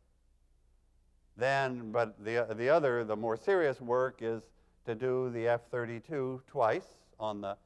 [1.38, 4.44] Then, but the, the other, the more serious work is
[4.86, 6.86] to do the F32 twice
[7.20, 7.58] on the,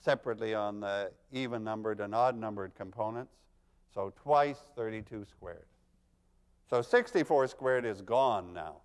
[0.00, 3.32] separately on the even numbered and odd numbered components.
[3.94, 5.66] So twice 32 squared.
[6.68, 8.76] So 64 squared is gone now.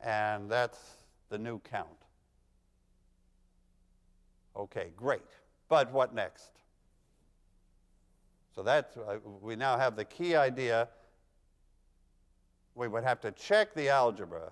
[0.00, 0.78] And that's
[1.28, 1.88] the new count.
[4.56, 5.20] Okay, great.
[5.68, 6.50] But what next?
[8.54, 10.88] So that's, uh, we now have the key idea.
[12.80, 14.50] We would have to check the algebra,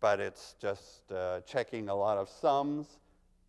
[0.00, 2.98] but it's just uh, checking a lot of sums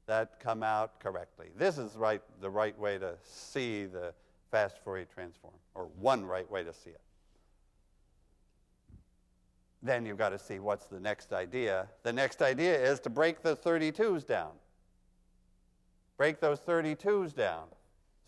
[0.06, 1.48] that come out correctly.
[1.58, 4.14] This is right, the right way to see the
[4.52, 7.02] fast Fourier transform, or one right way to see it.
[9.82, 11.88] Then you've got to see what's the next idea.
[12.04, 14.52] The next idea is to break the 32s down.
[16.16, 17.66] Break those 32s down.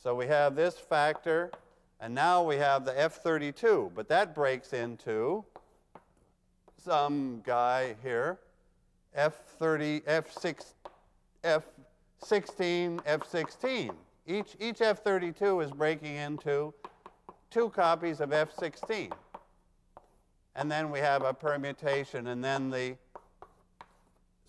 [0.02, 1.52] So we have this factor,
[2.00, 5.44] and now we have the F32, but that breaks into
[6.78, 8.40] some guy here,
[9.18, 10.74] F30, F6,
[11.44, 13.96] F16, F16.
[14.26, 16.74] Each, each F32 is breaking into
[17.50, 19.12] two copies of F16.
[20.56, 22.96] And then we have a permutation, and then the,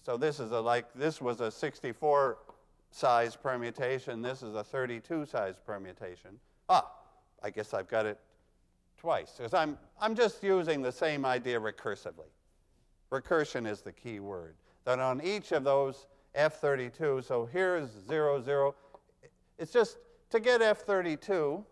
[0.04, 2.38] so this is a like, this was a 64
[2.92, 6.38] size permutation, this is a 32 size permutation.
[6.68, 6.90] Ah,
[7.42, 8.18] I guess I've got it
[8.98, 12.28] twice, because I'm, I'm just using the same idea recursively.
[13.10, 14.54] Recursion is the key word.
[14.84, 18.74] That on each of those F32, so here's 0, 0.
[19.58, 19.98] It's just
[20.30, 21.64] to get F32,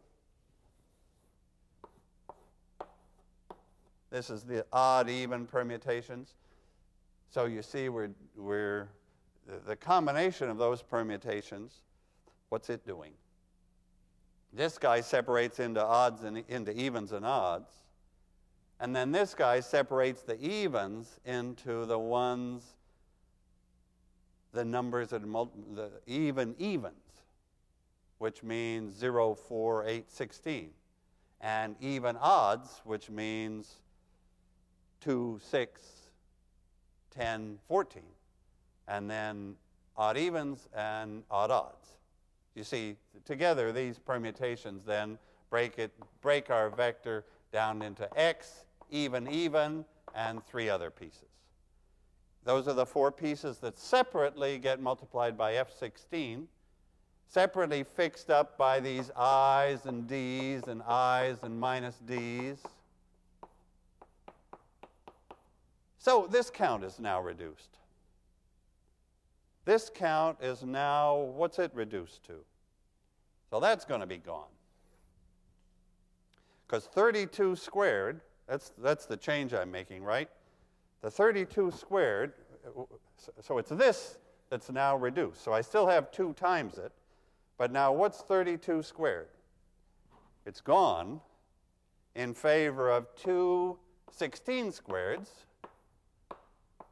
[4.11, 6.35] this is the odd even permutations.
[7.31, 8.89] So you see we're, we're
[9.67, 11.83] the combination of those permutations,
[12.49, 13.13] what's it doing?
[14.53, 17.71] This guy separates into odds and into evens and odds.
[18.81, 22.63] And then this guy separates the evens into the ones,
[24.53, 26.95] the numbers that the even evens,
[28.19, 30.71] which means 0, 4, 8, 16.
[31.41, 33.75] And even odds, which means
[35.03, 35.83] 2, 6,
[37.11, 38.03] 10, 14.
[38.87, 39.57] And then
[39.97, 41.98] odd evens and odd odds.
[42.59, 45.17] You see, together these permutations then
[45.49, 51.29] break, it, break our vector down into x, even, even, and three other pieces.
[52.43, 56.47] Those are the four pieces that separately get multiplied by F16,
[57.29, 62.59] separately fixed up by these i's and d's and i's and minus d's.
[66.01, 67.78] So this count is now reduced.
[69.69, 72.37] This count is now, what's it reduced to?
[73.51, 74.49] So that's going to be gone.
[76.67, 80.31] Because 32 squared that's, that's the change I'm making, right?
[81.03, 82.33] The 32 squared,
[83.43, 84.17] so it's this
[84.49, 85.45] that's now reduced.
[85.45, 86.93] So I still have 2 times it,
[87.59, 89.29] but now what's 32 squared?
[90.47, 91.21] It's gone
[92.15, 93.79] in favor of 2
[94.13, 95.29] 16 squareds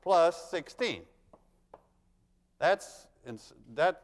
[0.03, 1.05] plus 16.
[2.59, 3.07] That's,
[3.75, 4.03] that,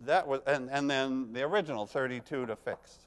[0.00, 2.98] that was, and, and then the original 32 to fix.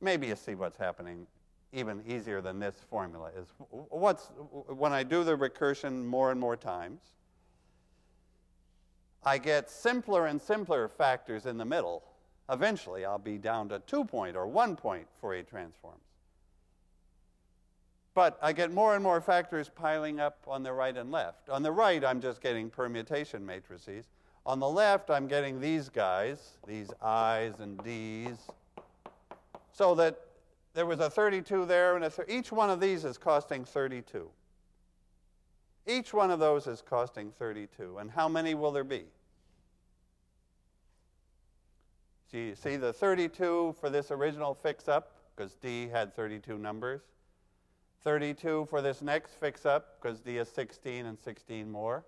[0.00, 1.26] maybe you see what's happening
[1.72, 4.30] even easier than this formula is what's
[4.68, 7.00] when I do the recursion more and more times,
[9.24, 12.02] I get simpler and simpler factors in the middle.
[12.50, 16.02] Eventually, I'll be down to two point or one point Fourier transforms.
[18.14, 21.48] But I get more and more factors piling up on the right and left.
[21.48, 24.06] On the right, I'm just getting permutation matrices.
[24.46, 28.36] On the left, I'm getting these guys, these I's and D's
[29.80, 30.20] so that
[30.74, 34.28] there was a 32 there, and th each one of these is costing 32.
[35.86, 37.96] Each one of those is costing 32.
[37.96, 39.04] And how many will there be?
[42.30, 47.00] See, see the 32 for this original fix-up, because D had 32 numbers.
[48.02, 52.04] 32 for this next fix-up, because D is 16 and 16 more.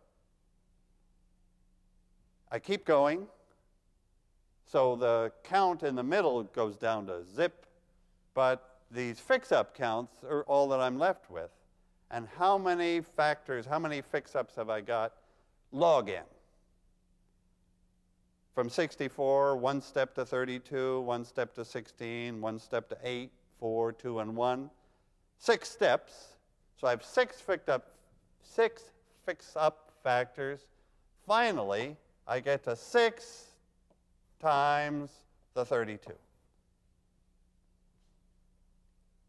[2.50, 3.26] I keep going.
[4.66, 7.66] So the count in the middle goes down to zip,
[8.32, 11.50] but these fix-up counts are all that I'm left with.
[12.10, 15.12] And how many factors, how many fix-ups have I got?
[15.72, 16.22] Log n.
[18.54, 23.92] From 64, one step to 32, one step to 16, one step to 8, 4,
[23.92, 24.70] 2, and 1.
[25.42, 26.12] Six steps.
[26.80, 27.84] So I have six fix-up
[28.44, 28.84] six
[29.26, 30.60] fix-up factors.
[31.26, 31.96] Finally,
[32.28, 33.46] I get to 6
[34.40, 35.10] times
[35.54, 36.12] the 32.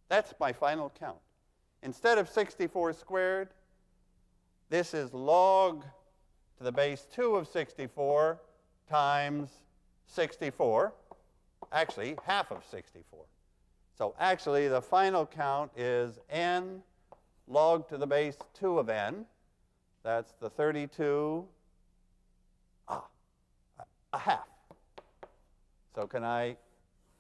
[0.08, 1.18] That's my final count.
[1.82, 3.50] Instead of 64 squared,
[4.70, 5.84] this is log
[6.60, 8.40] to the base 2 of 64
[8.88, 9.50] times
[10.06, 10.94] 64.
[11.72, 13.26] Actually, half of 64.
[13.98, 16.82] So actually, the final count is n
[17.48, 19.26] log to the base 2 of n.
[20.04, 21.46] That's the 32,
[22.88, 23.06] ah,
[24.12, 24.48] a half.
[25.96, 26.58] So can I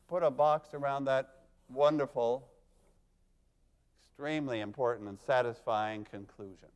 [0.07, 2.47] put a box around that wonderful,
[4.03, 6.69] extremely important, and satisfying conclusion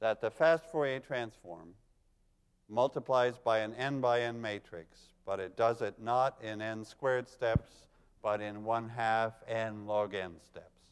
[0.00, 1.70] that the fast Fourier transform
[2.68, 7.28] multiplies by an n by n matrix, but it does it not in n squared
[7.28, 7.86] steps,
[8.26, 10.90] but in 1 half n log n steps.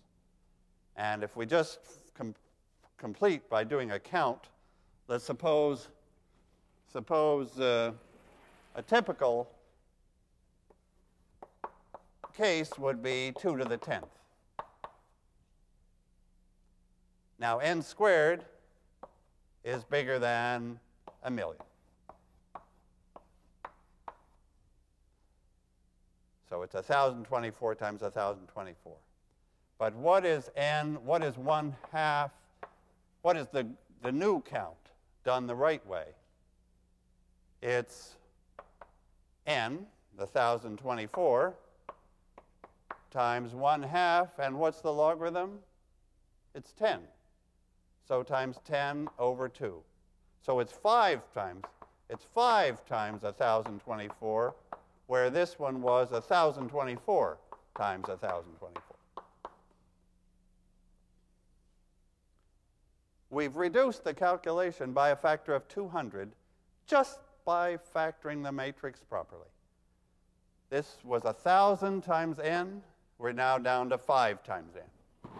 [0.94, 1.80] And if we just
[2.16, 2.32] com
[2.96, 4.50] complete by doing a count,
[5.08, 5.88] let's suppose,
[6.92, 7.90] suppose uh,
[8.76, 9.50] a typical
[12.36, 14.14] case would be 2 to the 10th.
[17.40, 18.44] Now, n squared
[19.64, 20.78] is bigger than
[21.24, 21.64] a million.
[26.54, 28.92] So it's 1,024 times 1,024.
[29.76, 32.30] But what is n, what is one half,
[33.22, 33.66] what is the,
[34.02, 34.76] the new count
[35.24, 36.04] done the right way?
[37.60, 38.14] It's
[39.48, 39.84] n,
[40.16, 41.54] the 1,024,
[43.10, 45.58] times 1 half, and what's the logarithm?
[46.54, 47.00] It's 10.
[48.06, 49.74] So times 10 over 2.
[50.40, 51.64] So it's 5 times.
[52.08, 54.54] It's 5 times 1,024,
[55.06, 57.38] where this one was 1,024
[57.76, 58.70] times 1,024.
[63.30, 66.30] We've reduced the calculation by a factor of 200
[66.86, 69.48] just by factoring the matrix properly.
[70.70, 72.82] This was 1,000 times n.
[73.18, 75.30] We're now down to 5 times n.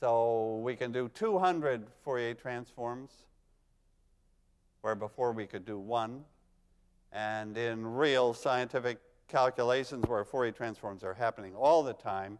[0.00, 3.10] So we can do 200 Fourier transforms,
[4.80, 6.24] where before we could do one.
[7.12, 8.98] And in real scientific
[9.28, 12.38] calculations where Fourier transforms are happening all the time,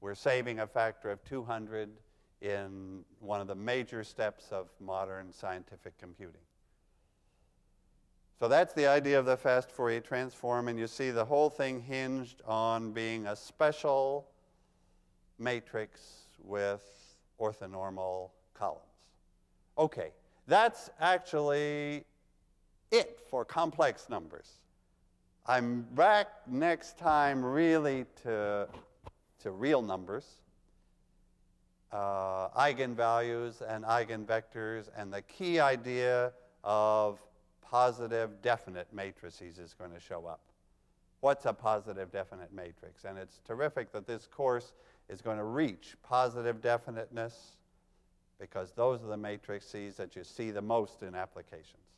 [0.00, 1.90] we're saving a factor of 200
[2.40, 6.40] in one of the major steps of modern scientific computing.
[8.38, 11.80] So that's the idea of the fast Fourier transform, and you see the whole thing
[11.80, 14.26] hinged on being a special
[15.38, 16.00] matrix
[16.42, 16.82] with
[17.38, 18.84] orthonormal columns.
[19.76, 20.12] Okay,
[20.46, 22.04] that's actually
[22.90, 24.60] it for complex numbers.
[25.46, 28.68] I'm back next time really to,
[29.40, 30.26] to real numbers,
[31.92, 36.32] uh, eigenvalues and eigenvectors, and the key idea
[36.62, 37.18] of
[37.62, 40.40] positive definite matrices is going to show up.
[41.20, 43.04] What's a positive definite matrix?
[43.04, 44.72] And it's terrific that this course
[45.08, 47.56] is going to reach positive definiteness
[48.38, 51.89] because those are the matrices that you see the most in applications.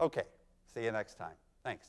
[0.00, 0.24] Okay,
[0.72, 1.34] see you next time.
[1.64, 1.86] Thanks.